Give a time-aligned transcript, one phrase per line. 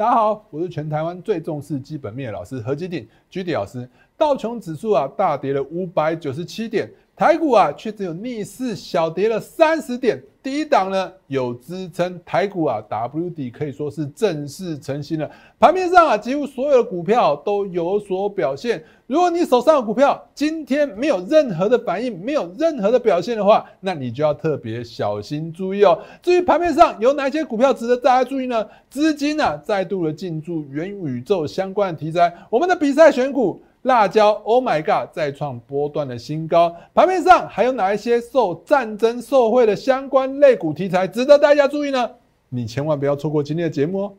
[0.00, 3.86] 大家好，我是全台湾最重视基本面的老师何基鼎 g d 老师。
[4.16, 6.90] 道琼指数啊大跌了五百九十七点。
[7.20, 15.30] 台股啊，却只有逆势小跌了三十点，第一档呢有支撑，台股啊 W 底可以说是正式成型了。
[15.58, 18.82] 盘面上啊，几乎所有的股票都有所表现。
[19.06, 25.98] 如果你手上的股票今天没有任何的反应，没有任何的表现的话，那你就要特别小心注意哦。
[26.22, 28.66] 至于盘面上有哪些股票值得大家注意呢？
[28.88, 33.62] 资金啊再度的进驻元宇宙相关的题材，我们的比赛选股。
[33.82, 36.74] 辣椒，Oh my God，再创波段的新高。
[36.92, 42.10] 盘面上还有哪一些受战争受贿的相关类股题材值得大家注意呢？
[42.50, 44.12] 你千万不要错过今天的节目哦！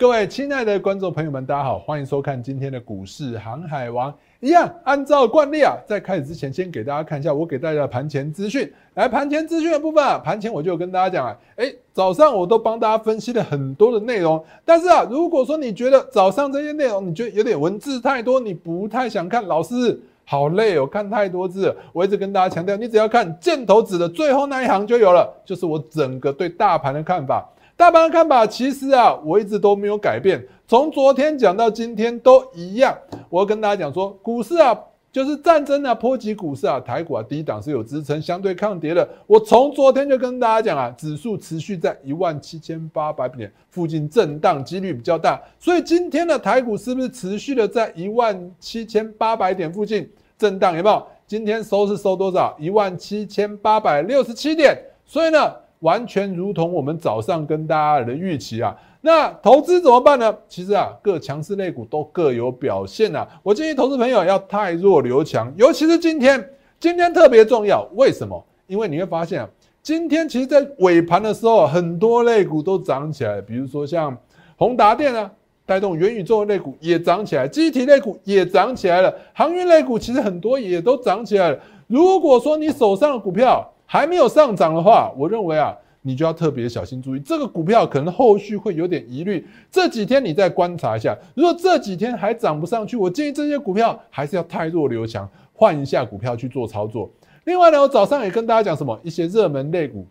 [0.00, 4.10] 各位亲爱的观众朋友们，大家好，欢迎收看今天的股市航海王。
[4.40, 8.72] 一样，按照惯例啊，在开始之前，先给大家看一下我给大家的盘前资讯。
[8.94, 14.42] 来，盘前资讯的部分啊，盘前我就跟大家讲啊，哎，早上我都帮大家分析了很多的内容。
[14.64, 21.76] 但是啊，如果说你觉得早上这些内容你觉得有点文字太多，你不太想看，老师好累哦，看太多字。
[21.92, 27.46] 我一直跟大家强调，你只要看箭头指的最后那一行就有了，就是我整个对大盘的看法。
[27.80, 32.94] 大盘看法其实啊，我一直都没有改变，从昨天讲到今天都一样。
[33.30, 34.78] 我要跟大家讲说，股市啊，
[35.10, 39.08] 就是战争啊，波及股市啊，台股啊，低档是有支撑，相对抗跌的。
[39.26, 45.40] 我从昨天就跟大家讲啊，指数持续在一万七千八百点附近震荡，几率比较大。
[45.58, 50.76] 所以今天的台股是不是持续的在一万七千八百点附近震荡？
[50.76, 51.02] 有没有？
[51.26, 52.54] 今天收是收多少？
[52.60, 54.76] 一万七千八百六十七点。
[55.06, 55.50] 所以呢？
[55.80, 60.34] 完全如同我们早上跟大家的预期啊，那投资怎么办呢？
[60.48, 63.26] 其实啊，各强势类股都各有表现啊。
[63.42, 67.88] 我建议投资朋友要太弱留强，尤其是今天，今天特别重要。
[67.94, 68.42] 为什么？
[68.66, 69.48] 因为你会发现啊，
[69.82, 74.16] 今天其实在尾盘的时候，很多类股都涨起来，比如说像
[74.56, 75.30] 宏达电啊，
[75.64, 81.58] 带动元宇宙类股也涨起来，机体类股也涨起来了，航运类股其实很多也都涨起来了。
[81.86, 89.44] 如果说你手上的股票，还没有上涨的话，我认为啊，你就要特别小心注意这个股票，可能后续会有点疑虑。
[89.68, 97.10] 这几天你再观察一下，如果这几天还涨不上去，我建议这些股票还是要太弱留强，换一下股票去做操作。
[97.42, 100.06] 另外呢，我早上也跟大家讲什么一些热门类股，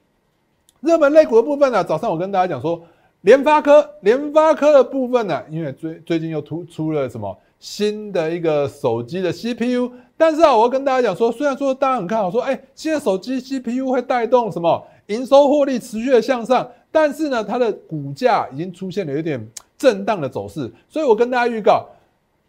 [0.82, 2.82] 热门类股的部分呢，早上我跟大家讲说，
[3.22, 7.34] 联发科，联发科的部分呢，因为最最近又突出了什么？
[7.60, 19.46] 新的一个手机的 CPU，但是啊，我要跟大家讲说，虽然说大家很看好，说哎，现在手机 CPU 会带动什么营收获利持续的向上，但是呢，它的股价已经出现了有点
[19.78, 21.86] 震荡的走势，所以我跟大家预告，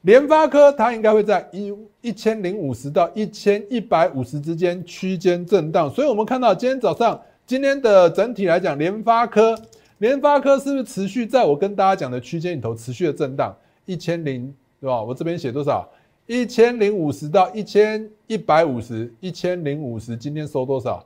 [0.03, 9.59] 联发科它应该会在一一千零五十到一千一百五十之间区间震荡，所以我们看到今天早上今天的整体来讲，联发科
[9.99, 13.53] 联发科是不是持续在我跟大家讲的区间里头持续的震荡
[13.87, 14.55] 一千零。
[14.81, 15.03] 对吧？
[15.03, 15.89] 我这边写多少？
[16.27, 20.17] 一千零五十到一千一百五十，一千零五十。
[20.17, 21.05] 今天收多少？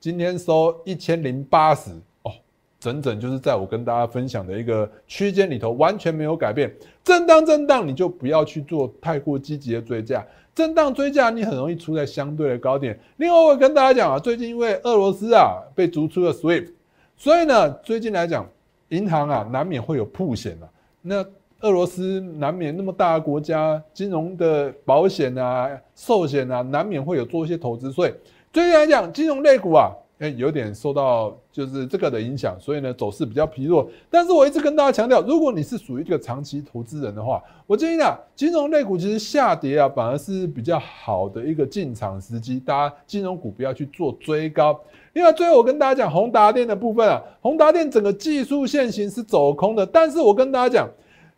[0.00, 1.90] 今天收一千零八十
[2.22, 2.32] 哦，
[2.80, 6.72] 整整就是在我跟大家分享的一个区间里头，完全没有改变。
[7.04, 10.26] 震荡震荡，你就不要去做太过积极的追价。
[10.54, 12.98] 震荡追价，你很容易出在相对的高点。
[13.16, 16.68] 另外，我跟大家讲啊，最近因为俄罗斯啊被逐出了 SWIFT，
[17.16, 18.48] 所以呢，最近来讲，
[18.90, 20.70] 银行啊难免会有破险了。
[21.00, 21.24] 那
[21.62, 28.12] 俄罗斯难免那么大的国家，金融的保险啊、寿险啊，难免会有做一些投资所以。
[28.52, 33.88] 最近来讲，金融类股啊，哎，有点受到就是这个的影响，所以呢，走势比较疲弱。
[34.10, 42.58] 但是我一直跟大家强调，如果你是属于这个长期投资人的话，我建议啊，金融类股其实下跌啊，反而是比较好的一个进场时机。
[42.58, 44.76] 大家金融股不要去做追高。
[45.12, 50.88] 另外，最后我跟大家讲，宏达电的部分啊，宏达电整个技术线型是走空的，但是我跟大家讲。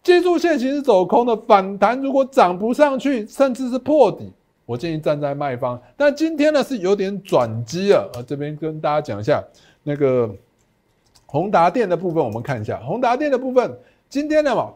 [0.04, 4.30] 技术线型是走空的，反弹如果涨不上去，甚至是破底，
[4.66, 5.80] 我建议站在卖方。
[5.96, 9.42] 但今天呢是有点转机了，呃，这边跟大家讲一下
[9.82, 10.30] 那个
[11.24, 13.74] 宏达电的部分，我们看一下宏达电的部分，
[14.10, 14.70] 今天呢嘛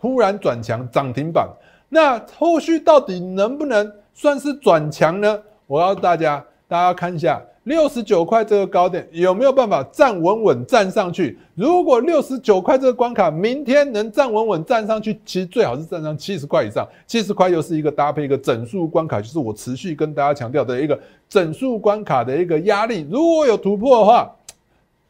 [0.00, 1.46] 突然转强涨停板，
[1.90, 5.42] 那后续到底能不能算是转强呢？
[5.66, 7.42] 我要大家大家看一下。
[7.64, 11.36] 六十九块这个高点有没有办法站稳稳站上去？
[11.54, 16.88] 如果六十九块这个关卡明天能站稳稳站上去，其实最好是站上七十块以上。
[17.06, 23.06] 七十块又是一个搭配一个整数关卡，就是我持续跟大家强调的一个整数关卡的一个压力。
[23.10, 24.30] 如果有突破的话，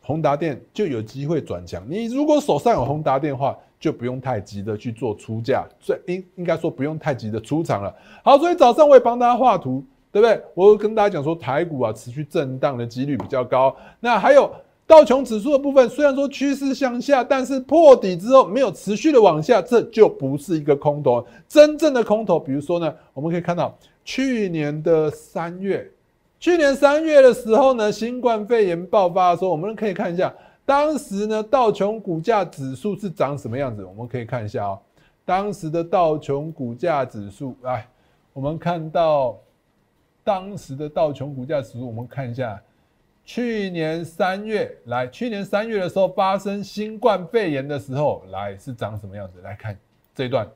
[0.01, 1.83] 宏达电就有机会转强。
[1.89, 7.95] 你如果手上有宏达电话，就不用太急的去做出价，所以应应该说不用太急的出场了。
[8.25, 9.85] 好，所以早上我也帮大家画图。
[10.13, 10.43] 对不对？
[10.55, 13.75] 我跟大家讲说，台股啊持续震荡的几率比较高。
[14.01, 14.51] 那还有
[14.85, 21.25] 道琼指数的部分，虽然说趋势向下，但是破底之后没有持续的往下，这就不是一个空头。
[21.49, 23.73] 真正的空头，比如说呢，我们可以看到
[24.05, 25.89] 去年的三月，
[26.41, 30.35] 去年三月的时候呢，新冠肺炎爆发的时候，我们可以看一下，
[30.65, 33.85] 当时呢道琼股价指数是长什么样子？
[33.85, 34.79] 我们可以看一下啊，
[35.25, 37.87] 当时的道琼股价指数，来，
[38.33, 39.39] 我们看到。
[40.31, 42.63] 当时的道琼股价指数，我们看一下，
[43.25, 49.41] 去年三月来，去年三月的时候发生新冠肺炎的时候，来是长什么样子？
[49.43, 49.77] 来看
[50.15, 50.47] 这一段，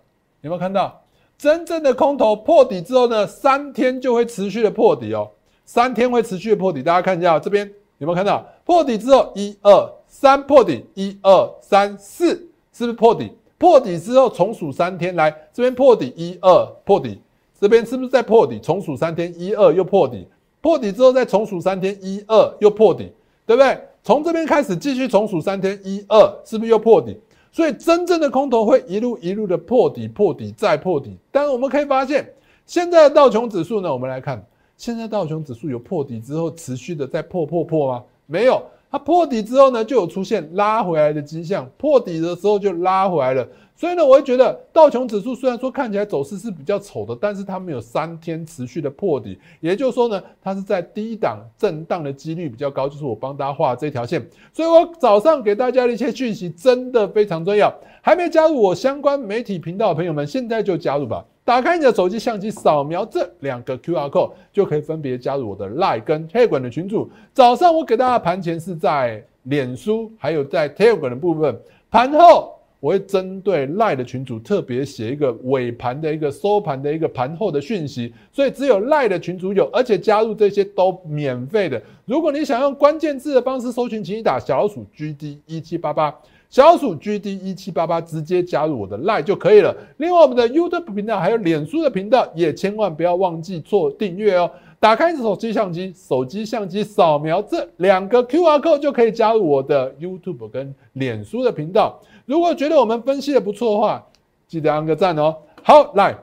[0.42, 1.02] 有没有看到
[1.36, 3.26] 真正的空头破底之后呢？
[3.26, 5.28] 三天就会持续的破底哦，
[5.64, 6.80] 三天会持续的破底。
[6.80, 7.68] 大家看一下这边
[7.98, 12.28] 有没有看到破底之后，一二三破底，一二三四，
[12.72, 13.32] 是不是破底？
[13.58, 17.20] 破底之后重数三天，来这边破底，一二破底。
[17.64, 18.58] 这边是不是在破底？
[18.58, 20.28] 重数三天，一二又破底，
[20.60, 23.10] 破底之后再重数三天，一二又破底，
[23.46, 23.80] 对不对？
[24.02, 27.18] 从这边开始继续重数三天，一二是不是又破底？
[27.50, 31.16] 所以真正的空头会一路一路的破底，破底再破底。
[31.32, 32.30] 但我们可以发现，
[32.66, 34.44] 现在的道琼指数呢，我们来看，
[34.76, 38.04] 现在道琼指数有破底之后持续的在破破破吗？
[38.26, 38.62] 没有，
[38.94, 43.44] 它破底之后呢，就有出现拉回来的迹象，破底的时候就拉回来了。
[43.74, 54.24] 所以呢，我会觉得道琼指数虽然说看起来走势是比较丑的，但是它没有三天持续的破底，也就是说呢，它是在低档震荡的几率比较高，就是我帮大家画这条线。
[54.52, 57.74] 所以我早上给大家的一些讯息真的非常重要。
[58.00, 61.24] 还没加入我相关媒体频道的朋友们，现在就加入吧！
[61.44, 67.10] 打开你的手机相机，扫描这两个 Q R code，就可以分别加入我的 Line 跟 table 的群组。
[67.32, 71.56] 早上我给大家盘前是在脸书，还有在 Telegram 的部分，
[71.90, 72.52] 盘后。
[72.80, 81.80] 我会针对赖的群组特别写一个尾盘的一个收盘的一个盘后的讯息，所以只有赖的群组有，而且加入这些都免费的。
[82.04, 86.14] 如果你想用关键字的方式搜寻，请你打小老鼠 GD 一七八八，
[86.54, 89.74] 小鼠 GD 一七八八直接加入我的 Lie 就可以了。
[89.96, 94.48] 另外，我们的 YouTube 频道还有脸书的频道也千万不要忘记做订阅哦。
[94.78, 102.00] 打开手机相机，手机相机扫描这两个 QR code 就可以加入我的 YouTube 跟脸书的频道。
[102.24, 104.06] 如果觉得我们分析的不错的话，
[104.46, 105.34] 记得按个赞哦。
[105.60, 106.14] 好，来，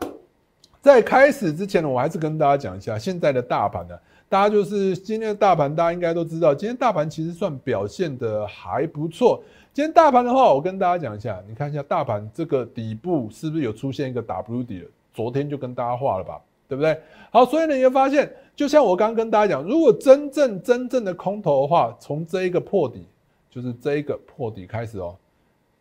[0.80, 3.96] 在开始之前呢，我还是跟大家讲一下现在的大盘呢。
[4.32, 9.44] 大家就是今天的大盘，大家应该都知道，今天大盘其实算表现的还不错。
[9.74, 14.88] 今天大盘的话，我跟大家讲一下，你看一下大盘这个底部是不是有出现一个 W 底？
[15.14, 16.98] 昨天就跟大家画了吧，对不对？
[17.30, 23.06] 好，所以呢，你会发现，就像我刚刚跟大家讲，如果真正真正的空头的话，从这一个破底，
[23.50, 25.14] 就是这一个破底开始哦。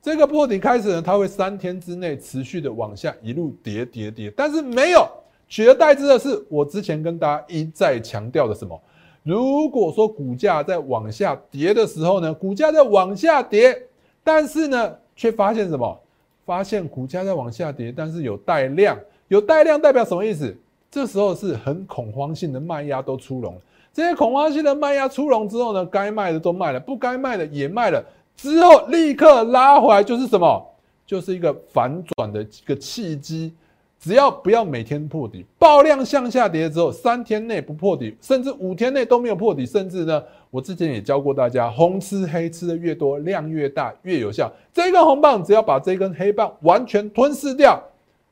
[0.03, 5.07] 这个破底开始呢，它会三天之内持续的往下一路跌跌跌，但是没有
[5.51, 8.81] 取而代之的是，我之前跟大家一再强调的什么？
[9.25, 13.77] 如果说股价在往下跌的时候呢，股价在往下跌，
[14.23, 16.01] 但是呢，却发现什么？
[16.47, 20.57] 发现股价在往下跌，但是有带量，有带量代表什么意思？
[20.89, 23.61] 这时候是很恐慌性的卖压都出笼了。
[23.93, 28.01] 这些恐慌性的卖压出笼之后呢，该卖的都卖了，不该卖的也卖了。
[28.37, 30.65] 之后立刻拉回来，就是什么？
[31.05, 33.53] 就是一个反转的一个契机。
[34.01, 44.51] 只要不要每天破底，爆量向下跌之后，三天内不破底，甚至五天内都没有破底，甚至呢，我之前也教过大家，红吃黑吃的越多，量越大越有效。
[44.73, 47.79] 这根红棒只要把这根黑棒完全吞噬掉，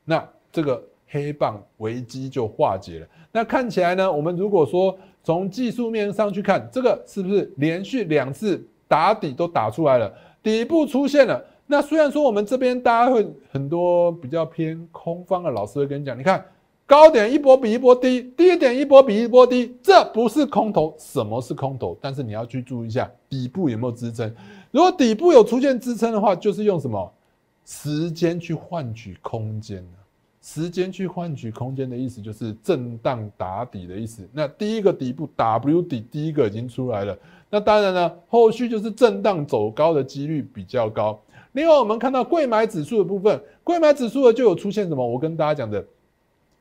[0.05, 3.07] 那这个黑棒危机就化解了。
[3.31, 8.59] 那看起来呢，我们如果说从技术面上去看，这个是不是连续两次？
[8.87, 11.39] 打底都打出来了，底部出现了。
[11.71, 16.43] 那虽然说我们这边大家会很多比较偏空方的老师会跟你讲，你看
[16.87, 20.95] 高点一波比一波低，低点一波比一波低，这不是空头。
[20.97, 21.95] 什么是空头？
[22.01, 24.33] 但是你要去注意一下底部有没有支撑。
[24.71, 27.13] 如果底部有出现支撑的话，就是用什么
[27.65, 29.85] 时间去换取空间
[30.41, 34.27] 时间去换取空间的意思就是震荡打底的意思。
[34.33, 37.15] 那第一个底部 W 底第一个已经出来了。
[37.51, 41.19] 那当然呢，后续就是震荡走高的几率比较高。
[41.53, 45.05] 另外，我们看到贵买指数的部分，贵买指数的就有出现什么？
[45.05, 45.83] 我跟大家讲的，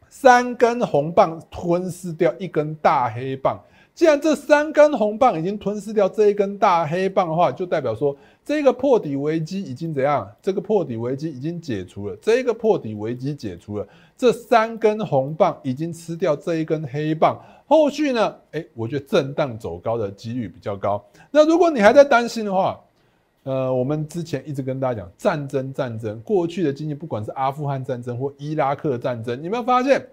[0.09, 3.59] 三根红棒吞噬掉一根大黑棒。
[3.95, 10.27] 既然这三根红棒已经吞噬掉这一根大黑棒的话，就代表说这个破底危机已经怎样？
[10.41, 12.17] 这个破底危机已经解除了。
[12.23, 17.37] 这个破底危机解除了，这三根红棒已经吃掉这一根黑棒。
[17.67, 18.35] 后续呢？
[18.53, 21.05] 哎，我觉得震荡走高的几率比较高。
[21.31, 22.79] 那如果你还在担心的话，
[23.49, 30.07] 呃，我们之前一直跟大家讲战争，战争过去的经济，不管是阿富汗战争或伊拉克战争，你有没有发现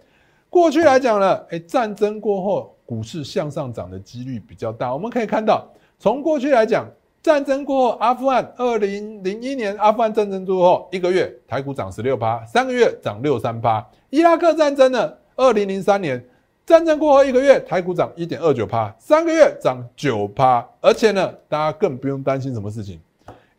[0.49, 4.93] 过去来讲呢，哎，战争过后股市向上涨的几率比较大。
[4.93, 5.67] 我们可以看到，
[5.99, 6.89] 从过去来讲，
[7.21, 13.85] 战争过后，阿富汗二零零一年阿富汗战争之后一个月台股涨十六趴，三个月涨六三趴。
[14.11, 16.25] 伊拉克战争呢，二零零三年
[16.65, 20.65] 战争过后一个月台股涨一点二九趴，三个月涨九趴。
[20.79, 22.97] 而且呢，大家更不用担心什么事情，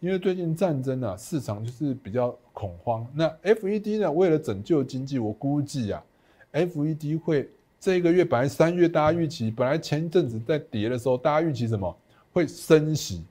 [0.01, 3.07] 因为最近战争啊，市场就是比较恐慌。
[3.15, 6.03] 那 FED 呢，为了拯救经济，我估计啊。
[6.53, 11.95] FED 会这个月本来三月大家预期，本来前一阵子在跌的时候，大家预期什么
[12.33, 13.23] 会升息，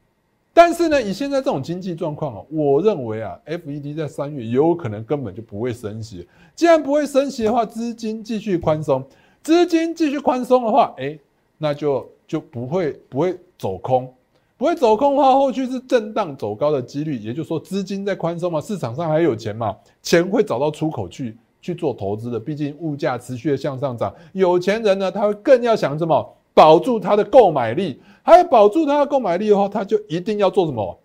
[0.53, 6.27] 但是呢，以现在这种经济状况啊，我认为啊，FED 在三月有可能根本就不会升息。
[6.53, 9.03] 既然不会升息的话，资金继续宽松，
[9.41, 11.17] 资金继续宽松的话，哎，
[11.57, 14.13] 那就就不会不会走空，
[14.57, 21.37] 不会走空的话，后续是震荡走高的几率，也就是说资金在宽松嘛，市场上还有钱嘛，钱会找到出口去。
[21.61, 30.99] 去做投资的，毕竟物价持续的向上涨，有钱人呢，他会更要想什么保住他的购买力，还要保住他的购买力的话，他就一定要做什么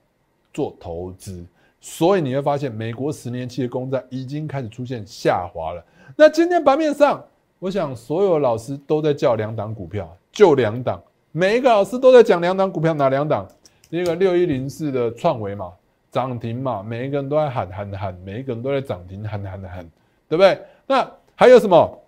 [0.52, 1.42] 做投资。
[1.80, 5.82] 所以你会发现，美国十年期的公债已经开始出现下滑了。
[6.14, 7.24] 那今天盘面上，
[7.58, 13.46] 我想所有老师都在叫两档股票，就两档，每一个老师都在讲两档股票，哪两档？
[13.88, 15.72] 第一个六一零四的创维嘛，
[16.10, 19.88] 涨停嘛，每一个人都在喊喊喊，每一个人都在涨停喊喊喊。
[20.28, 20.56] 对不对？
[20.86, 21.98] 那还有什么？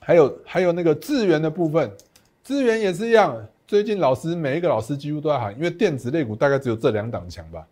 [0.00, 1.88] 还有还有那个资源的部分，
[2.42, 3.36] 资源也是一样。
[3.68, 7.64] 最近老师每一个老师几乎都在喊，因为电子类股大概只有这两档强吧，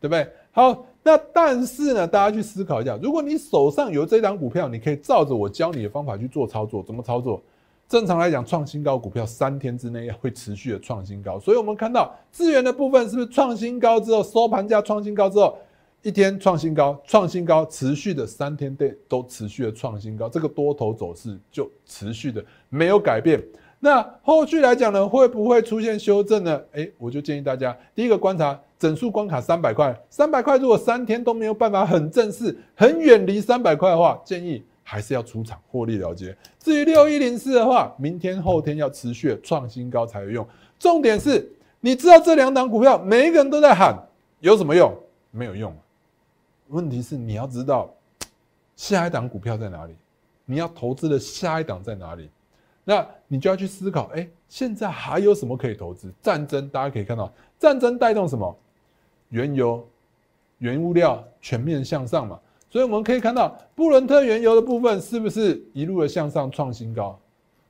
[0.00, 0.28] 对不对？
[0.50, 6.82] 好，那但是呢，大家去思考一下，如果你手上有这档股票，你可以照着我教你的方法去做操作。
[6.82, 7.40] 怎么操作？
[7.88, 15.56] 正常来讲，创新高股票三天之内会持续的创新高，所以我们看到资源的部分是不是创新高之后收盘价创新高之后？
[16.02, 23.42] 一天创新高，创新高，持续的三天内都持续的创新高，这个多头走势就持续的没有改变。
[23.80, 26.62] 那后续来讲呢，会不会出现修正呢？
[26.72, 36.34] 诶，我就建议大家，第一个观察整数关卡三百块，三百块如果三天都没有办法很正式、很远离三百块的话，建议还是要出场获利了结。
[36.60, 40.46] 至于六一零四的话，明天后天要持续创新高才有用。
[40.78, 41.50] 重点是，
[41.80, 44.00] 你知道这两档股票每一个人都在喊，
[44.38, 44.96] 有什么用？
[45.32, 45.76] 没有用。
[46.68, 47.92] 问题是你要知道
[48.76, 49.96] 下一档股票在哪里，
[50.44, 52.30] 你要投资的下一档在哪里，
[52.84, 56.12] 那你就要去思考，哎，现在还有什么可以投资？
[56.22, 58.56] 战争大家可以看到，战争带动什么？
[59.30, 59.84] 原油、
[60.58, 62.38] 原物料全面向上嘛，
[62.76, 67.18] 所以我们可以看到布伦特原油的部分是不是一路的向上创新高？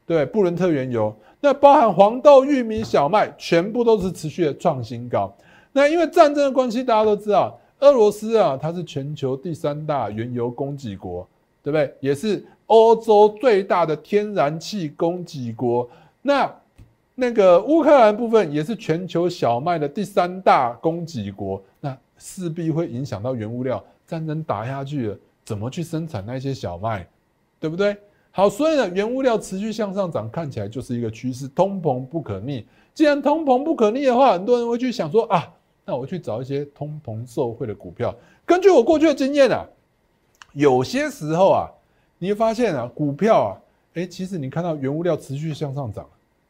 [0.04, 5.32] 对，布伦特原油，那包含黄豆、玉米、小麦，全部都是持续的创新高。
[5.70, 7.56] 那因为战争的关系，大家都知道。
[7.78, 11.24] 俄罗斯啊，它是全球第三大原油供给国，
[11.62, 11.94] 对不对？
[12.00, 15.88] 也是欧洲最大的天然气供给国。
[16.20, 16.52] 那
[17.14, 21.62] 那个乌克兰部分也是全球小麦的第三大供给国。
[21.78, 27.06] 那势必会影响到原物料，战争打下去了，怎么去生产那些小麦，
[27.58, 27.96] 对不对？
[28.30, 32.66] 好，所以呢，原物料持续向上涨，看起来就是一个趋势，通膨不可逆。
[32.94, 35.52] 既然通膨不可逆的话，很多人会去想说啊。
[35.88, 38.12] 那我去找一些通膨受惠的股票。
[38.44, 39.64] 根据我过去的经验啊，
[40.52, 41.70] 有些时候啊，
[42.18, 43.50] 你会发现啊，股票啊，
[43.94, 46.04] 哎，其实你看到原物料持续向上涨，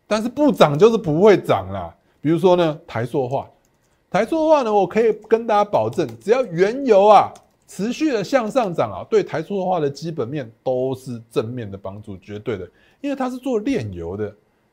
[0.07, 1.95] 但是不涨就是不会涨啦。
[2.23, 3.47] 比如说呢，台塑化，
[4.11, 7.31] 台塑化呢，我可以跟大家保证，只要原油啊
[7.67, 12.69] 持续的向上涨啊，对台塑化的基本面都是正面的帮助，绝对的，
[13.01, 14.29] 因为它是做炼油的，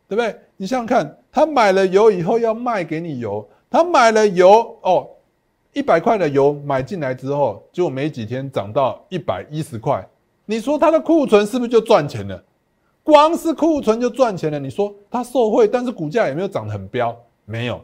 [0.08, 0.36] 对不对？
[0.58, 3.48] 你想想看，他买了油以后要卖给你油。
[3.70, 5.10] 他买了油哦，
[5.74, 10.08] 一百块的油买进来之后，就没几天涨到一百一十块。
[10.46, 12.44] 你说他的库存是不是就赚钱了？
[13.02, 14.60] 光是库存就赚钱了。
[14.60, 17.18] 你说他受贿，但是股价有没有涨得很飙？
[17.46, 17.84] 没有，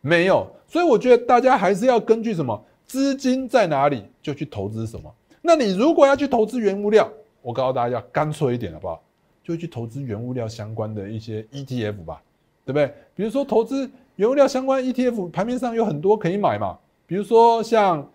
[0.00, 0.44] 没有。
[0.66, 5.14] 所以我觉得大家还是要根据什么资金在哪里就去投资什么。
[5.40, 7.08] 那你如果要去投资原物料，
[7.40, 9.00] 我告诉大家干脆一点好不好？
[9.44, 12.20] 就去投资原物料相关的一些 ETF 吧，
[12.64, 12.92] 对不对？
[13.14, 13.88] 比如说投资。
[14.16, 18.06] 原物料相关 ETF 盘面上有很多可以买嘛，比如说像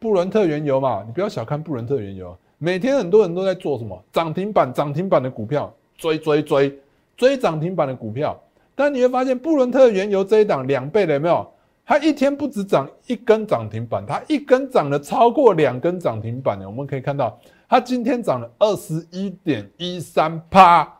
[0.00, 6.80] 布伦特原油嘛，你不要小看布伦特原油，每天很多人都在做什么涨停板、涨停板的股票，追追追
[7.16, 8.36] 追涨停板的股票。
[8.74, 11.46] 但你会发现布伦特原油这一档两倍的有没有？
[11.92, 16.66] 它一天不止涨一根涨停板，它一根涨了超过两根涨停板的。
[16.66, 20.90] 我们可以看到，它今天涨了二十一点一三趴，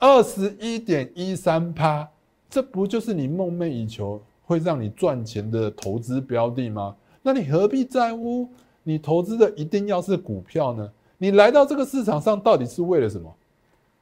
[0.00, 2.08] 二十一点一三趴。
[2.50, 6.96] 这不就是你梦寐以求会让你赚钱的投资标的吗？
[7.22, 8.48] 那你何必在乎
[8.82, 10.90] 你投资的一定要是股票呢？
[11.18, 13.32] 你来到这个市场上到底是为了什么？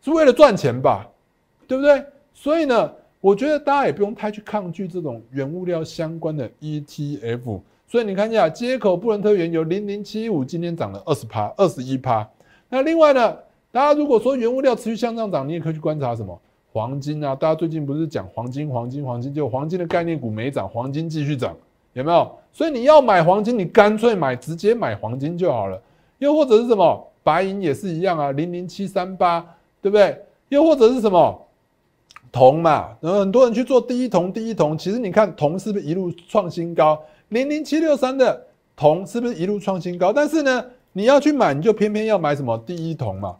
[0.00, 1.06] 是为了赚钱吧，
[1.68, 2.02] 对不对？
[2.32, 2.90] 所以呢，
[3.24, 7.58] 我觉得大家也不用太去抗拒这种原物料相关的 ETF。
[7.86, 12.28] 所以你看一下，接口布伦特原油零零七五今天涨了二十趴，二十一趴。
[12.68, 13.34] 那另外呢，
[13.72, 16.38] 大家如果说原物料持续向上涨，你也可以去观察什么
[16.70, 17.34] 黄金啊。
[17.34, 21.56] 大家最近不是讲黄金、黄金、黄金，就黄金的概念股没涨，黄金继续涨，
[21.94, 22.30] 有没有？
[22.52, 25.80] 所以你要买黄金，你干脆买直接买黄金就好了。
[26.18, 29.40] 又或者是什么白银也是一样啊，零零七三八，
[29.80, 30.14] 对不对？
[30.50, 31.40] 又或者是什么
[32.34, 37.00] 铜嘛，然后很多人去做第一铜，第一铜，其实你看铜是不是一路创新高？
[37.28, 40.12] 零零七六三的铜是不是一路创新高？
[40.12, 43.36] 但是呢，你要去买，你就偏偏要买什么第一铜嘛，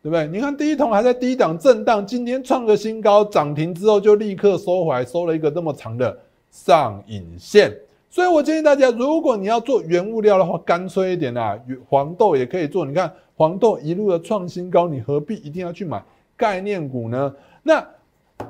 [0.00, 0.28] 对不对？
[0.28, 6.16] 你看第一铜还在低档震荡，今天创个新高，涨停之后就立刻收回来，收了一个那么长的
[6.52, 7.76] 上影线。
[8.08, 12.86] 所以我建议大家，如果你要做原物料的话，干脆一点啊，黄豆也可以做。
[12.86, 16.00] 你看黄豆一路的创新高，你何必一定要去买
[16.36, 17.34] 概念股呢？
[17.64, 17.84] 那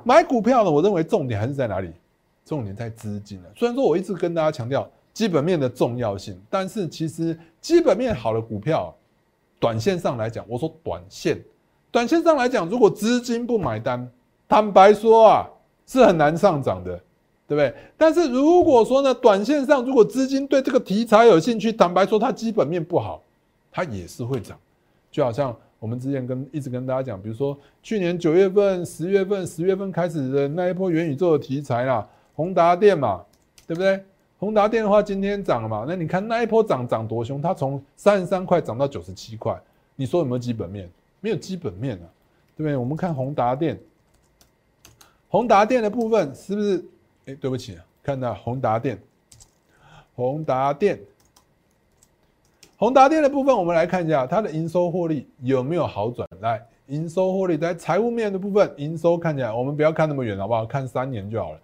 [0.04, 0.70] 买股票呢？
[0.70, 1.90] 我认为重点还是在哪里？
[2.44, 3.50] 重点在资金了。
[3.54, 8.94] 虽然说我一直跟大家强调基本面的重要性，但是其实基本面好的股票，
[9.60, 11.38] 短线上来讲，我说短线，
[11.90, 14.10] 短线上来讲，如果资金不买单，
[14.48, 15.46] 坦白说啊，
[15.86, 16.96] 是很难上涨的，
[17.46, 17.74] 对不对？
[17.96, 23.22] 但是如果说呢，短线上如果资金对这个题材有兴趣，坦白说它基本面不好，
[23.70, 24.58] 它也是会涨。
[25.10, 32.06] 就好像我们之前跟一直跟大家讲，比如说去年九月份、十月份、十月份开始的那一波元宇宙的题材啦。
[32.34, 33.24] 宏达电嘛，
[33.66, 34.02] 对不对？
[34.38, 35.84] 宏达电的话，今天涨了嘛？
[35.88, 39.60] 那你看那一波涨涨多凶，它从三十三块涨到九十七块，
[39.96, 40.88] 你说有没有基本面？
[41.20, 42.06] 没有基本面啊，
[42.56, 42.76] 对不对？
[42.76, 43.76] 我们看宏达电，
[45.28, 46.84] 宏达电的部分是不是？
[47.26, 48.96] 哎，对不起啊，看到宏达电，
[50.14, 51.00] 宏达电，
[52.78, 56.28] 宏达电的部分，我们来看一下它的营收获利有没有好转？
[56.40, 60.64] 来，营收获利在财务面的部分，营收看起来，我们不要看那么远，好不好？
[60.64, 61.58] 看三年就好了。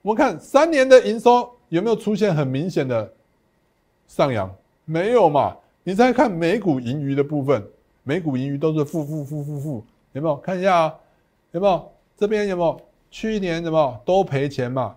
[0.00, 3.12] 我们看三年的营收有没有出现很明显的
[4.06, 4.48] 上扬？
[4.84, 5.56] 没有嘛？
[5.82, 7.60] 你再看每股盈余的部分，
[8.04, 10.36] 每股盈余都是负负负负负，有没有？
[10.36, 10.94] 看一下啊，
[11.50, 11.90] 有没有？
[12.16, 12.80] 这边有没有？
[13.10, 14.94] 去年什么都赔钱嘛？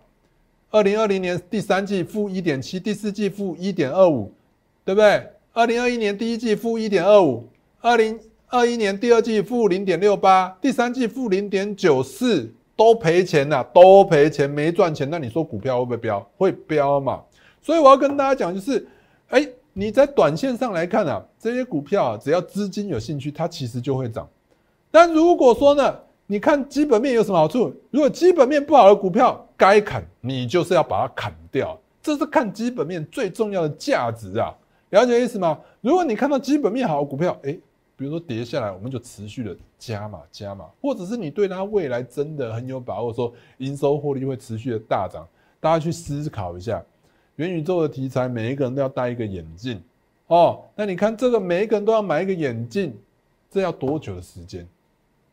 [0.69, 4.31] 二零二零年第三季负一点七，第四季负一点二五，
[4.85, 5.27] 对不对？
[5.55, 7.47] 二零二一年第一季负一点二五，
[7.79, 12.51] 二零二一年第二季负零点六八，第三季负零点九四。
[12.75, 15.07] 都赔钱呐，都赔钱，没赚钱。
[15.07, 16.27] 那你说股票会不会飙？
[16.37, 17.21] 会飙嘛？
[17.61, 18.87] 所以我要跟大家讲，就是，
[19.29, 24.27] 哎，你在短线上来看啊，这些股票啊，只要资金有兴趣，它其实就会涨。
[24.89, 27.71] 但如果说呢，你看基本面有什么好处？
[27.91, 34.51] 如果基本面不好的股票，该砍你就是要把它砍掉，这是看基本面最重要的价值啊，
[34.93, 35.59] 了解意思吗？
[35.81, 37.57] 如果你看到基本面好的股票，哎。
[37.95, 45.25] 比如说跌下来，我们就持续的加码加码，或者是你对它未来真的很有把握，说营收获利会持续的大涨，
[45.59, 46.83] 大家去思考一下，
[47.35, 49.81] 元宇宙的题材，每一个人都要戴一个眼镜
[50.25, 50.63] 哦。
[50.75, 52.97] 那你看这个，每一个人都要买一个眼镜，
[53.49, 54.67] 这要多久的时间？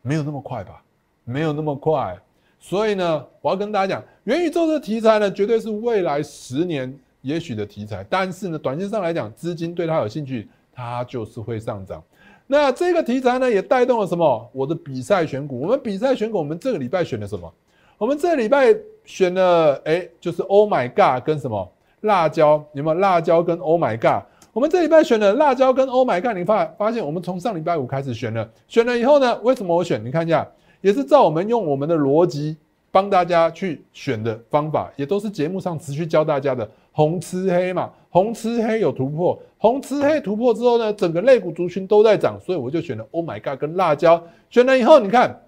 [0.02, 0.84] 没有那么快吧？
[1.24, 2.16] 没有那么快。
[2.58, 8.04] 所以呢，我要跟大家讲，元宇宙的题材呢，绝对是未来十年也许的题材。
[8.09, 12.02] 但是呢，短线上来讲，资金对它有兴趣，它就是会上涨。
[12.46, 14.50] 那这个题材呢，也带动了什么？
[14.52, 17.52] 我的比赛选股，我们比赛选股，我们这个礼拜选的什么？
[17.96, 22.64] 我们这礼拜选了，哎，就是 Oh my God 跟什么辣椒？
[22.72, 24.24] 有没有辣椒跟 Oh my God？
[24.52, 30.04] 我们这礼拜选了辣椒跟 Oh my God，你发发现我们从上礼拜五开始选了，选了以后呢，为什么我选？
[30.04, 30.44] 你看一下，
[30.80, 32.56] 也是照我们用我们的逻辑
[32.90, 36.68] 帮大家去选的方法，也都是节目上持续教大家的。
[36.92, 45.40] 红吃黑嘛，红吃黑有突破，红吃黑突破之后呢，整个肋骨族群都在涨，所以我就选了 Oh my God 跟辣椒，选了以后你看，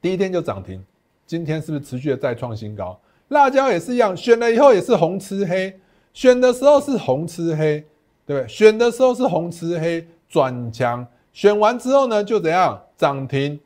[0.00, 0.82] 第一天就涨停，
[1.26, 2.98] 今天是不是持续的再创新高？
[3.28, 5.78] 辣椒也是一样，选了以后也是红吃黑，
[6.12, 7.84] 选的时候是红吃黑，
[8.26, 8.48] 对不对？
[8.48, 13.58] 选的时候是红吃黑转强，选完之后呢就怎样涨停，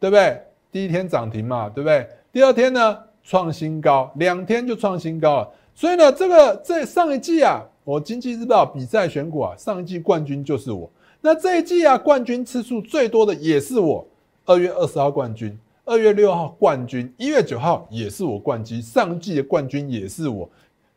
[0.00, 0.40] 对不对？
[0.72, 2.06] 第一天涨停嘛，对不对？
[2.32, 5.48] 第二天呢创新高，两天就创新高了。
[5.78, 10.90] 所以呢，这个在上一季啊，我经济日报比赛选股啊，上一季冠军就是我。
[11.20, 14.06] 那这一季啊，冠军次数最多的也是我。
[14.46, 18.80] 二月二十号冠军，二月六号冠军，一月九号也是我冠军。
[18.80, 20.48] 上一季的冠军也是我。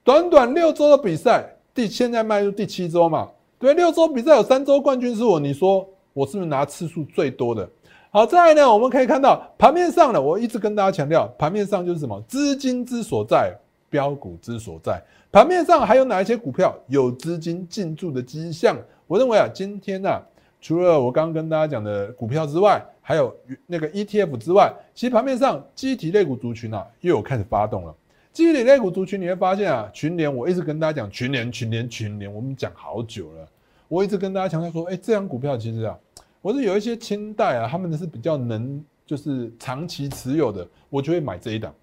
[0.01, 3.27] 短短六周的比赛，第现在迈入第七周嘛？
[3.59, 5.41] 对，六周比赛有三周冠军是我。
[5.41, 7.69] 你说我是不是拿次数最多的？
[8.11, 13.53] 好，再来呢，我们可以看到盘面上呢，我一直跟大家强调，盘面上就是什么资金之所在。
[13.89, 18.78] 标股之所在，盘面上还有哪一些股票有资金进驻的迹象？
[19.08, 20.21] 我认为啊，今天呢，
[20.62, 27.95] 除了我刚刚跟大家讲的股票之外，还有那个 ETF 之外，其实盘面上机体类股族群啊，又有开始发动了。
[28.32, 33.47] 机体类股族群你会发现啊，群联我一直跟大家讲群联、群联、群联，我们讲好久了。
[33.88, 35.97] 我一直跟大家强调说，哎，这张股票其实啊，
[36.41, 41.73] 我是有一些清代啊，他们的是比较能就是长期持有的，我就会买这一档，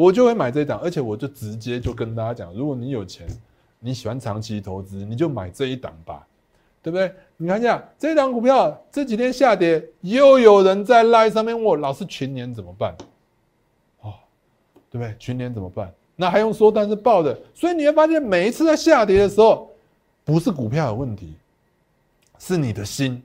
[0.00, 3.26] 我就会买这一档，而且我就直接就跟大家讲，如果你有钱，
[3.80, 6.26] 你喜欢长期投资，你就买这一档吧，
[6.82, 7.12] 对不对？
[7.36, 12.96] 你看一下这一档股票这几天下跌，又有人在赖上面问，老师群年怎么办？
[14.00, 14.14] 哦，
[14.90, 15.14] 对不对？
[15.18, 15.92] 群年怎么办？
[16.16, 19.70] 那还用说，但是爆的，所以你会发现每一次在下跌的时候，
[20.24, 21.34] 不是股票有问题。
[22.38, 23.22] 是你的心，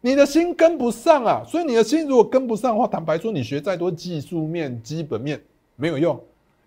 [0.00, 1.42] 你的心跟不上啊！
[1.48, 5.42] 所以你的心如果跟不上的话，坦白说，你学再多技术面、基本面
[5.82, 6.18] 没有用，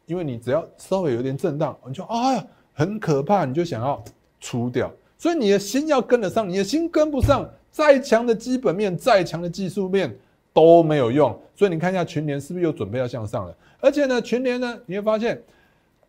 [0.07, 4.03] 因为你只要稍微有点震荡，你就哎呀很可怕，你就想要
[4.41, 4.91] 出掉。
[5.17, 10.13] 所以你的心要跟得上，你的心跟不上，再强的基本面、再强的技术面
[10.51, 11.33] 都没有用。
[11.55, 13.55] 所以你看一下群联是不是又准备要向上了？
[13.79, 15.41] 而且呢，群联呢，你会发现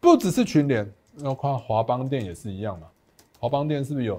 [0.00, 0.84] 不只是群联，
[1.22, 2.88] 包括华邦电也是一样嘛。
[3.38, 4.16] 华邦电是不是有？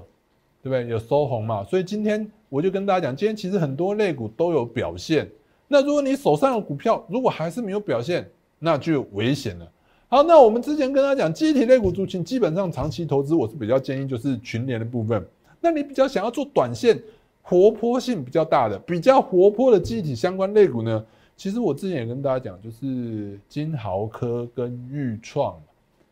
[0.64, 0.88] 对不对？
[0.88, 1.62] 有收红嘛？
[1.66, 5.30] 所以今天我就跟大家讲，今天其实很多类股都有表现。
[5.68, 8.26] 那如果你手上的股票如果还是没有表现，
[8.60, 9.72] 那就危险了。
[10.10, 15.26] 好，那我们之前跟他讲，机体类股族群基本上长期投资，我是比较建议就是群联的部分。
[15.60, 16.98] 那你比较想要做短线，
[17.42, 21.06] 活泼性比较大的、比较活泼的机体相关类股呢？
[21.36, 25.56] 其实我之前也跟大家讲，就是金豪科跟裕创，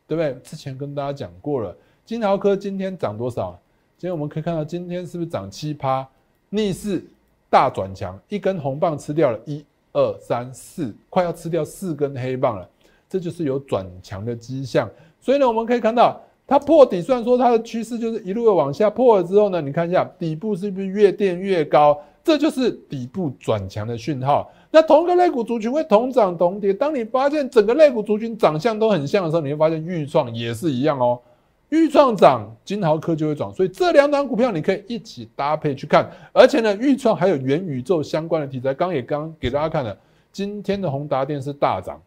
[0.07, 0.37] 对不对？
[0.43, 3.59] 之前跟大家讲过了，金豪科今天涨多少？
[3.97, 6.07] 今天我们可以看到，今天是不是涨七趴，
[6.49, 7.03] 逆势
[7.49, 12.69] 大转强，一根红棒吃掉了，一二三四，快要吃掉四根黑棒了，
[13.07, 14.89] 这就是有转强的迹象。
[15.21, 24.51] 所以呢，我们可以看到它破底，虽然说它的趋势就是一路的往下破了之后呢，你看一下底部是不是越垫越高，这就是底部转强的讯号。
[24.69, 31.17] 那同一个类股族群会同涨同跌，当你发现整个类股族群长相都很像的时候，你会发现豫创也是一样哦。
[31.69, 36.09] 豫创涨，金豪科就会涨，所以这两档股票你可以一起搭配去看。
[36.31, 39.97] 而且呢，豫创还有元宇宙相关的题材，刚也刚给大家看了，
[40.31, 42.01] 今天的宏达电是大涨，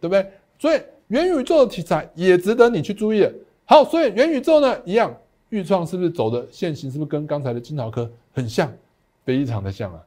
[0.00, 0.26] 对不对？
[0.58, 3.28] 所以元宇宙的题材也值得你去注意。
[3.64, 5.14] 好，所以元宇宙呢一样，
[5.50, 8.72] 豫创是不是走的线型是不是跟刚才的金豪科很像，
[9.24, 10.00] 非常的像啊？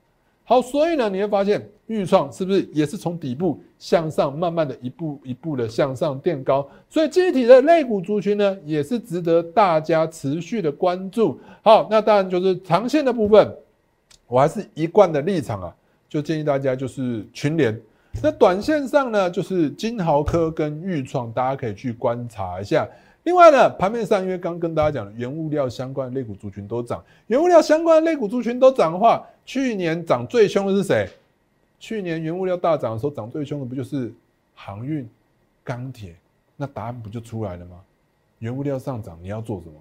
[0.48, 6.68] 好，所以呢，你会发现预创是不是也是从底部向上，慢慢的一步一步的向上垫高？
[6.88, 11.40] 所以具体的类股族群呢，也是值得大家持续的关注。
[11.64, 13.52] 好，那当然就是长线的部分，
[14.28, 15.76] 我还是一贯的立场啊，
[16.08, 17.76] 就建议大家就是群联。
[18.22, 22.88] 那短线上呢，就是金豪科跟预创，大家可以去观察一下。
[23.26, 31.10] 另外呢，盘面上因为刚跟大家讲了，原物料相关的类股族群都涨，原物料相关的类股族群都涨的话，去年涨最凶的是谁？
[31.80, 34.14] 去年原物料大涨的时候，涨最凶的不就是
[34.54, 35.10] 航运、
[35.64, 36.16] 钢铁？
[36.56, 37.82] 那答案不就出来了吗？
[38.38, 39.74] 原物料上涨，你要做什么？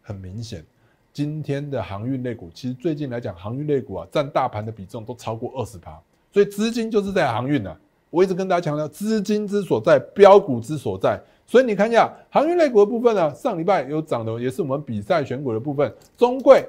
[0.00, 0.64] 很明显，
[1.12, 6.00] 今天的航运类股，其实最近来讲，航运类股啊，占大盘的比重都超过二十趴，
[6.32, 7.76] 所以资金就是在航运啊。
[8.10, 11.20] 我一直跟大家强调，资金之所在，标股之所在。
[11.46, 15.94] 所以你看一下航运类股的部分呢，上礼拜有涨的，也是我们比赛选股的部分。
[16.16, 16.66] 中贵，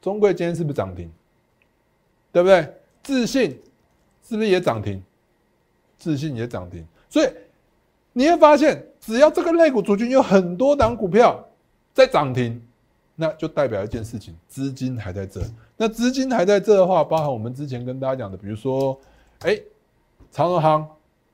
[0.00, 1.10] 中贵今天是不是涨停？
[2.32, 2.66] 对不对？
[3.02, 3.60] 自信
[4.22, 5.02] 是不是也涨停？
[5.98, 6.82] 自信也涨停。
[7.10, 7.28] 所以
[8.12, 11.44] 你会发现，只要这个类股族群有很多档股票
[11.92, 12.58] 在涨停，
[13.14, 15.42] 那就代表一件事情：资金还在这。
[15.76, 18.98] 那资金还在这的话，包含我们之前跟大家讲的，比如说，
[19.40, 19.60] 哎，
[20.30, 20.88] 长荣行。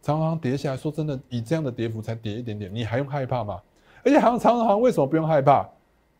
[0.09, 3.61] 长航跌下来说真的，以这样的跌幅才跌一点点，你还用害怕吗？
[4.03, 5.69] 而且航长航为什么不用害怕？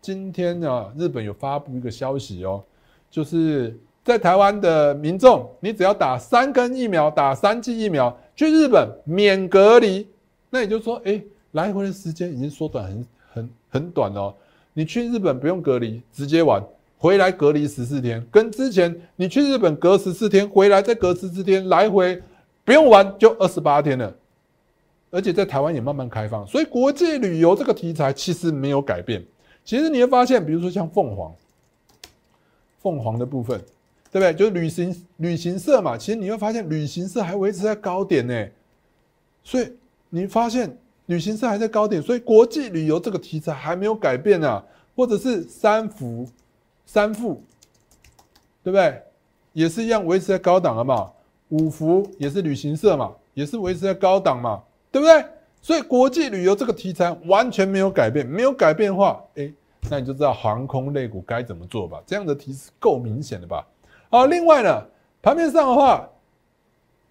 [0.03, 2.63] 今天呢，日本有发布一个消息哦，
[3.11, 3.75] 就是
[4.05, 10.07] 在台湾的民众，你只要打三根疫苗，打三剂疫苗，去日本免隔离。
[10.51, 11.23] 那也就是说，哎，
[11.53, 14.35] 来回的时间已经缩短很很很短哦。
[14.75, 16.63] 你去日本不用隔离，直接玩，
[16.99, 22.23] 回来隔离十四天，跟之前你去日本隔十四天，回来再隔十四天，来回。
[22.69, 24.15] 不用玩就二十八天了，
[25.11, 29.25] 而且在台湾也慢慢开放，所以国际旅游这个题材其实没有改变。
[29.65, 31.35] 其实你会发现，比如说像凤凰，
[32.83, 33.59] 凤凰的部分，
[34.13, 34.35] 对不对？
[34.35, 38.47] 就是旅行旅行社嘛，其实你会发现旅行社还维持在高点呢。
[39.43, 39.73] 所以
[40.11, 40.77] 你发现
[41.07, 44.63] 旅行社还在高点，所以国际旅游这个题材还没有改变啊。
[44.95, 46.29] 或者是三福、
[46.85, 47.43] 三富，
[48.63, 49.01] 对不对？
[49.55, 51.11] 也是一样维持在高档了嘛。
[51.51, 55.25] 五福也是旅行社嘛，也是维持在高档嘛，对不对？
[55.61, 59.53] 所以国际旅游这个题材完全没有改变，没有改变的话，哎，
[59.91, 62.01] 那你就知道航空类股该怎么做吧。
[62.07, 63.67] 这样的提示够明显的吧？
[64.09, 64.83] 好，另外呢，
[65.21, 66.09] 盘面上的话，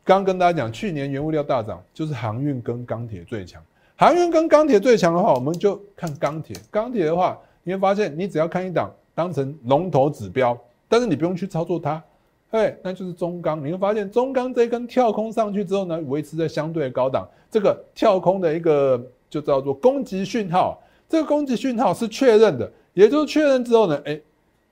[0.03, 3.61] 刚跟大家讲，去年原物料大涨，就是航运跟钢铁最强。
[3.97, 6.55] 航运跟钢铁最强的话，我们就看钢铁。
[6.71, 12.01] 钢铁的话，你会发现，你只要看一档当成龙头指标，但是你不用去操作它，
[12.51, 13.63] 哎，那就是中钢。
[13.65, 17.27] 你会发现，中钢这一根跳空上去之后呢，维持在相对的高档。
[17.49, 24.19] 这个跳空的一个就叫做攻击讯号，这个攻击讯号是确认的，也就是确认之后呢，哎，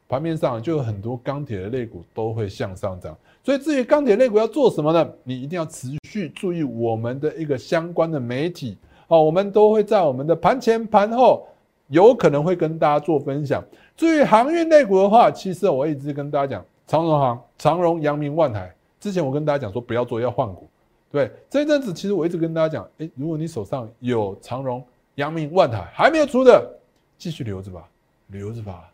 [0.07, 3.15] 盘面上就有很多钢铁的类股都会向上涨。
[3.43, 5.07] 所以至于钢铁类股要做什么呢？
[5.23, 8.77] 你一定要持续注意我们的一个相关的媒体。
[9.07, 11.47] 哦，我们都会在我们的盘前盘后
[11.89, 13.63] 有可能会跟大家做分享。
[13.95, 18.73] 至于航运类股的话，其实我一直跟大家讲，长荣航、长荣、阳明、万海。
[18.99, 20.67] 之前我跟大家讲说不要做，要换股。
[21.11, 24.83] 对，这一阵子其实我一直跟大家讲，诶，如果你手上有长荣、
[25.15, 26.69] 阳明、万海还没有出的，
[27.17, 27.87] 继续留着吧，
[28.27, 28.89] 留着吧，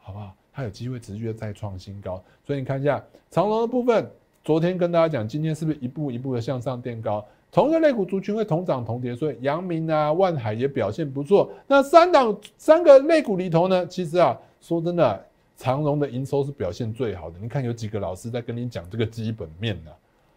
[0.00, 0.32] 好不好？
[0.52, 2.22] 它有机会持续的再创新高。
[2.44, 4.10] 所以你看一下长荣的部分，
[4.42, 7.24] 昨天跟大家讲，今天是不是一步一步的向上垫高？
[7.52, 11.50] 同一个类股族群会同涨同跌，所以阳明啊、万海也表现不错。
[11.66, 15.26] 那三档三个类股里头呢，其实啊，说真的，
[15.60, 17.36] 长荣的营收是表现最好的。
[17.38, 19.90] 你看有几个老师在跟你讲这个基本面呢，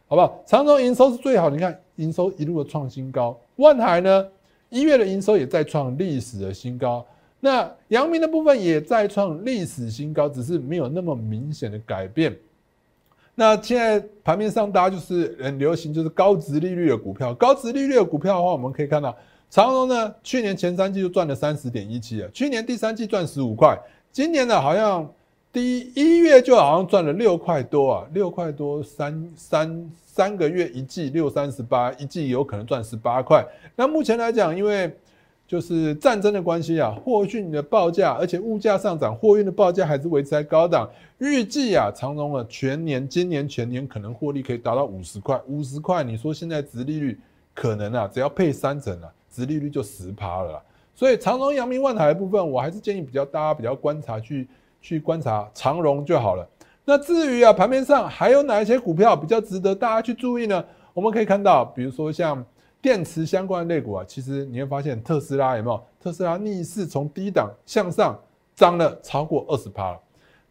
[0.06, 0.44] 好不好？
[0.46, 3.40] 长荣营收是最好，你看营收一路的创新高。
[3.56, 4.28] 万海呢，
[4.68, 7.06] 一月的营收也在创历史的新高。
[7.40, 12.38] 那阳明的部分也在创历史新高，只是没有那么明显的改变。
[13.34, 17.34] 那现在盘面上，大家就是很流行，就是高值利率的股票。
[17.34, 19.16] 高值利率的股票的话，我们可以看到，
[19.50, 23.78] 长荣呢，去年前三季就赚了三十点一七啊，去年第三季赚十五块，
[24.14, 25.12] 今年呢，好像
[25.52, 33.44] 第一月就好像赚了六块多啊，六块多三三三个月一季六三十八，一季有可能赚十八块。
[33.76, 34.96] 那目前来讲，因为
[35.48, 40.88] 就是战争的关系啊，货运的报价，而且物价上涨，货运的报价还是维持在高档。
[41.18, 46.04] 预计啊，长荣啊全年，今年全年可能获利可以达到五十块，五十块。
[46.04, 47.20] 你说现在殖利率
[47.56, 50.62] 可能啊，只要配三成啊，殖利率就十趴了。
[50.94, 54.48] 所以长荣、阳明、万海的部分，我还是建议比较大家比较观察去
[54.82, 56.48] 去观察长荣就好了。
[56.86, 60.64] 那至于啊，盘面上还有哪一些股票比较值得大家去注意呢？
[60.94, 62.44] 我们可以看到，比如说像。
[62.84, 65.82] 电池相关的类股啊，其实你会发现特斯拉有没有？
[66.02, 68.20] 特斯拉逆势从低档向上
[68.54, 70.00] 涨了超过二十趴了，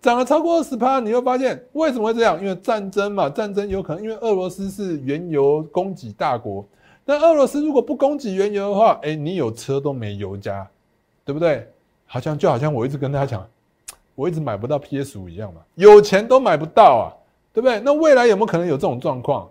[0.00, 2.40] 涨了超过二十趴，你会发现为什么会这样？
[2.40, 6.66] 因为战争嘛，战争有可能因为俄罗斯是原油供给大国，
[7.04, 10.68] 那俄罗斯如果不供给原油的话，哎，你有车都没油加，
[11.24, 11.68] 对不对？
[12.06, 13.48] 好像就好像我一直跟大家讲，
[14.14, 17.06] 我一直买不到 PS 五一样嘛，有钱都买不到啊，
[17.52, 17.80] 对不对？
[17.80, 19.50] 那未来有没有可能有这种状况？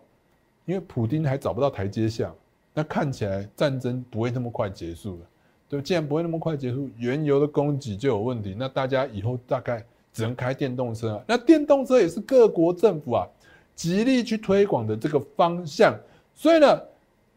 [0.65, 2.31] 因为普京还找不到台阶下。
[2.73, 5.25] 那看起来战争不会那么快结束了，
[5.67, 9.83] 对，既然不会那么快结束，原油的供给就有问题，那大家以后大概
[10.13, 11.21] 只能开电动车。
[11.27, 13.27] 那电动车也是各国政府啊
[13.75, 15.93] 极力去推广的这个方向。
[16.33, 16.81] 所以呢，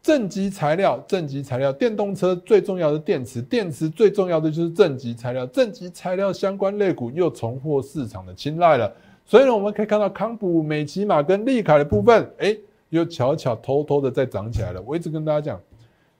[0.05, 8.93] 正极材料，正极材料，电动车最重要的电池，电池最重要的就是正极材料，正极材料相关类股又重获市场的青睐了。
[9.25, 12.55] 所以呢，我们可以看到康普、美骑马跟利凯的部分，哎。
[12.89, 14.81] 又悄悄偷偷的在涨起来了。
[14.85, 15.59] 我一直跟大家讲，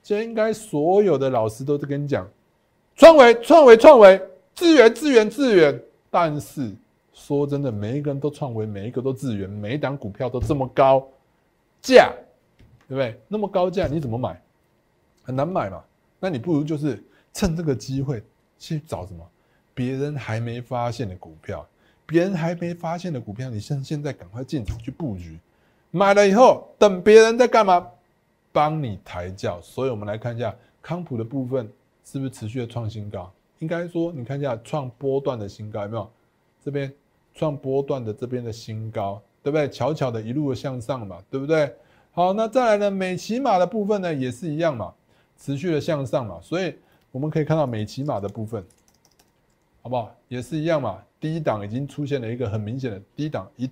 [0.01, 2.27] 现在应该所有的老师都在跟你讲，
[2.95, 4.19] 创维、创维、创维，
[4.55, 5.79] 资源、资源、资源。
[6.09, 6.73] 但是
[7.13, 11.07] 说真的，每一个人都创维，每一个都资源，每一档股票都这么高
[11.81, 12.11] 价，
[12.87, 13.19] 对不对？
[13.27, 14.41] 那么高价你怎么买？
[15.23, 15.83] 很难买嘛。
[16.19, 18.23] 那你不如就是趁这个机会
[18.57, 19.23] 去找什么
[19.73, 21.67] 别人还没发现的股票，
[22.05, 25.37] 别人还没发现的股票，你现现在赶快进场去布局。
[25.91, 27.85] 买了以后，等别人在干嘛？
[28.51, 29.59] 帮你抬轿。
[29.61, 31.69] 所以，我们来看一下康普的部分
[32.03, 33.31] 是不是持续的创新高？
[33.59, 36.11] 应该说，你看一下创波段的新高有没有？
[36.63, 36.91] 这边
[37.33, 39.69] 创波段的这边的新高，对不对？
[39.69, 41.73] 悄悄的一路的向上嘛，对不对？
[42.15, 42.89] 好，那再来呢？
[42.89, 44.93] 美骑马的部分呢，也是一样嘛，
[45.37, 46.39] 持续的向上嘛。
[46.41, 46.73] 所以
[47.11, 48.63] 我们可以看到美骑马的部分，
[49.81, 50.15] 好不好？
[50.29, 50.97] 也是一样嘛。
[51.19, 53.69] 第一档已经出现了一个很明显的低档一。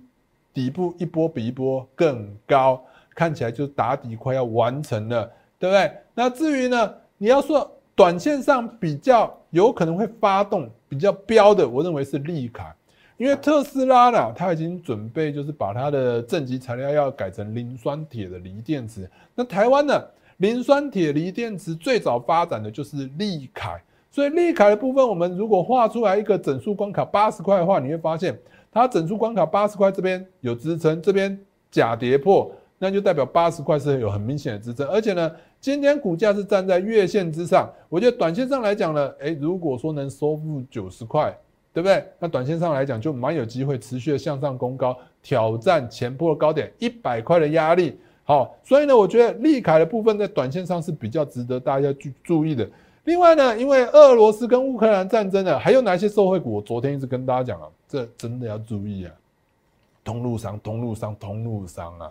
[0.54, 2.80] 底部一波比一波更高，
[3.16, 5.26] 看起来就打底快要完成了，
[5.58, 5.92] 对不对？
[6.14, 12.76] 那至于呢，你要说短线上比较有可能会发动比较标的，我认为是利卡，
[13.24, 19.10] 因为特斯拉呢，它已经准备就是把它的正极材料要改成磷酸铁的锂电池。
[19.34, 20.04] 那台湾呢，
[20.40, 23.82] 磷酸铁锂电池最早发展的就是利凯，
[24.12, 28.38] 所以利凯的部分，我们如果画出来一个整数关卡八十块的话，你会发现。
[28.70, 31.40] 它整数关卡八十块，这边有支撑，这边
[31.72, 34.86] 假跌破，那就代表八十块是有很明显的支撑。
[34.88, 35.32] 而且呢，
[35.62, 41.34] 今天股价是站在月线之上，我觉得短线上来讲呢，诶，如果说能收复九十块，
[41.74, 42.06] 对不对？
[42.20, 47.98] 那短线上来讲就蛮有机会持续的向上攻高，挑战前波的高点一百块的压力。
[48.24, 52.70] 好，所以呢，我觉得利凯的部分在短线上是比较值得大家去注意的。
[53.06, 56.54] 另外呢，因为俄罗斯跟乌克兰战争呢，还有哪些受惠股？
[56.54, 59.12] 我昨天一直跟大家讲啊，这真的要注意啊，
[60.06, 62.10] 通路商、通路商、通路商啊，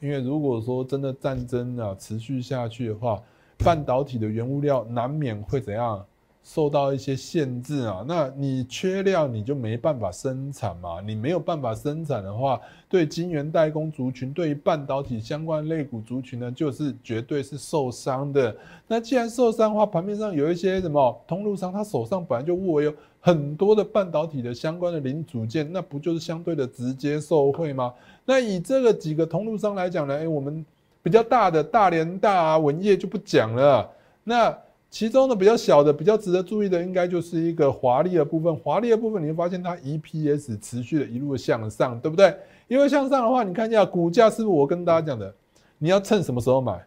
[0.00, 3.20] 因为如果说真的战争啊持续下去的话，
[3.58, 6.02] 半导体的原物料难免会怎样？
[6.44, 18.54] 受到一些限制啊，那你缺料你就没办法生产嘛，你没有办法生产的话，对晶圆代工族群，对于半导体相关类股族群呢，就是绝对是受伤的。
[18.86, 27.94] 那既然受伤的话，盘面上有一些什么通路商，他手上本来就握有很多的半导体的相关的零组件，那不就是相对的直接受惠吗？
[28.26, 30.62] 那以这个几个通路商来讲呢，哎，我们
[31.02, 33.90] 比较大的大连大啊文业就不讲了，
[34.24, 34.54] 那。
[34.94, 38.54] 其中呢比较小的、比较值得注意的，应该就是一个华丽的部分。
[38.54, 42.32] 华丽的部分，你会发现它 EPS 持续的一路向上，对不对？
[42.68, 45.34] 因为向上的话，你看一下股价，是不是我跟大家讲的？
[45.78, 46.80] 你要趁什么时候买？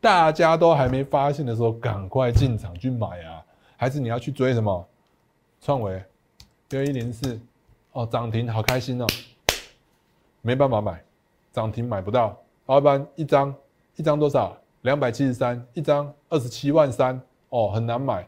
[0.00, 3.40] 大家都还没发现的时候，赶快进场去买啊！
[3.76, 4.84] 还是你要去追什么？
[5.60, 6.02] 创维
[6.70, 7.38] 六一零四
[7.92, 9.06] 哦，涨停，好开心哦！
[10.40, 11.00] 没办法买，
[11.52, 12.36] 涨停买不到。
[12.66, 13.54] 老板一张
[13.94, 14.58] 一张多少？
[14.80, 17.20] 两百七十三，一张二十七万三。
[17.52, 18.26] 哦，很难买，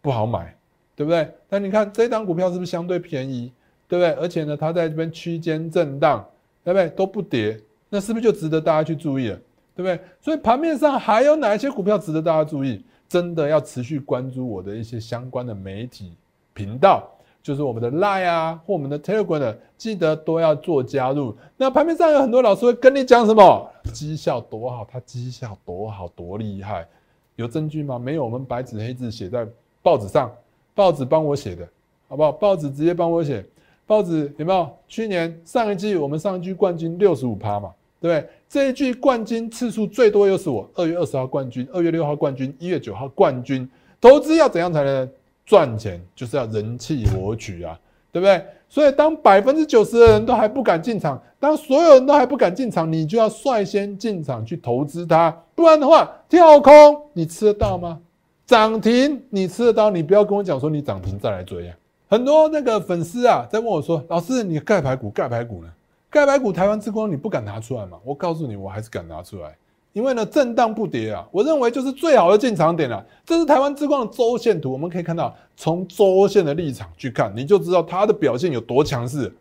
[0.00, 0.56] 不好买，
[0.96, 1.30] 对不对？
[1.50, 3.52] 那你看这档股票是不是相对便宜，
[3.86, 4.12] 对不对？
[4.14, 6.26] 而且呢，它在这边区间震荡，
[6.64, 6.88] 对不对？
[6.88, 9.36] 都不跌，那是不是就值得大家去注意了，
[9.76, 10.00] 对不对？
[10.22, 12.82] 所以盘面上还有哪一些股票值得大家注意？
[13.08, 16.14] 真的要持续关注我的一些相关的媒体
[16.54, 17.06] 频道，
[17.42, 21.36] 就是我们的 Line 啊，或我们的 Telegram 的，记得都要做加入。
[21.58, 26.88] 那盘面上有很多老师会跟你讲什么绩效多好，他绩效多好，多厉害。
[27.42, 27.98] 有证据吗？
[27.98, 29.46] 没有，我们白纸黑字写在
[29.82, 30.32] 报纸上，
[30.74, 31.68] 报纸帮我写的，
[32.08, 32.32] 好不好？
[32.32, 33.44] 报纸直接帮我写，
[33.86, 34.70] 报纸有没有？
[34.88, 38.30] 去年上一季我们上一季冠军六十五趴嘛，对不对？
[38.48, 43.68] 这一季冠军次数最多又是我，二月二十号冠军，二月六号冠军，一月九号冠军。
[44.00, 45.08] 投资要怎样才能
[45.44, 46.00] 赚钱？
[46.14, 47.78] 就是要人气我取啊，
[48.10, 48.44] 对不对？
[48.72, 56.72] 所以，当百分之九十的人都还不敢进场，当所有人都还不敢进场，你就要率先进场去投资它，不然的话，跳空
[57.12, 58.00] 你吃得到吗？
[58.46, 59.90] 涨停你吃得到？
[59.90, 61.76] 你不要跟我讲说你涨停再来追啊！
[62.08, 65.68] 很多那个粉丝啊，在问我说：“老师，你盖牌股，盖牌股呢？
[66.08, 69.54] 盖牌股台湾之光你不敢拿出来吗？”我告诉你，我还是敢拿出来。
[69.92, 73.04] 因为呢，震荡不跌啊，我认为就是最好的进场点了。
[73.24, 79.32] 这是台湾之光的周线图，我们可以看到，从周线的立场去看，你就知道它的表现有多强势。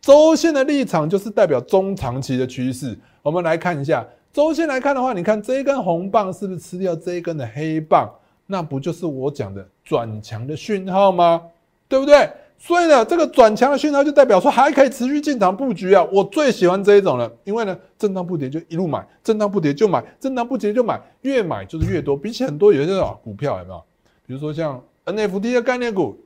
[0.00, 2.98] 周线的立场就是代表中长期的趋势。
[3.22, 8.10] 我们来看一下周线来看的话，你看这一根红棒是不是吃掉这一根的黑棒？
[8.46, 11.40] 那不就是我讲的转强的讯号吗？
[11.86, 12.28] 对不对？
[12.64, 16.06] 所以呢，这个转强的讯号就代表说还可以持续进场布局啊！
[16.12, 22.16] 我最喜欢这一种了，因为呢，震荡不跌就一路买，震荡不跌就买，震荡不跌就买，越买就是越多。
[22.16, 23.82] 比起很多有些种股票有没有？
[24.24, 26.16] 比如说像 NFT 的概念股，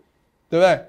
[0.50, 0.84] 对不对？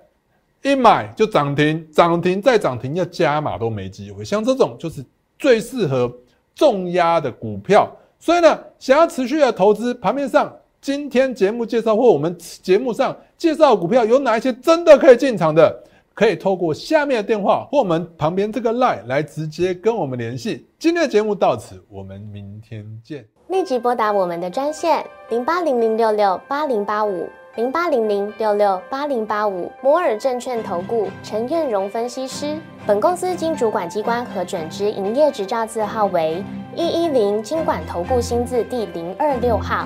[0.70, 4.26] 一买就涨停，涨停再涨停，要加码都没机会。
[4.26, 5.02] 像这种就是
[5.40, 6.14] 最适合
[6.56, 7.90] 重压的股票。
[8.20, 10.54] 所以呢，想要持续的投资，盘面上。
[10.88, 20.66] 今天节目介绍或我们节目上介绍股票有哪一些真的可以进场的，可以透过下面的电话或我们旁边这个 line 来直接跟我们联系。
[20.80, 23.28] 今天的节目到此，我们明天见。
[23.50, 32.56] 立即拨打我们的专线零八零零六六八零八五零八零零六六八零八五摩尔证券投顾陈彦荣分析师。
[32.86, 36.42] 本公司经主管机关核准之营业执照字号为
[36.74, 39.86] 一一零金管投顾新字第零二六号。